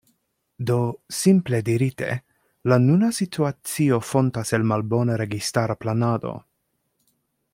[0.69, 0.77] Do,
[1.17, 2.07] simple dirite,
[2.73, 6.37] la nuna situacio fontas el malbona registara planado.